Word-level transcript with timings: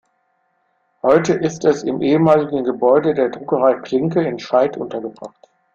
Heute 1.03 1.33
ist 1.35 1.63
es 1.63 1.83
im 1.83 2.01
ehemaligen 2.01 2.63
Gebäude 2.63 3.13
der 3.13 3.29
Druckerei 3.29 3.75
Klinke 3.81 4.21
in 4.23 4.39
Scheidt 4.39 4.75
untergebracht. 4.75 5.47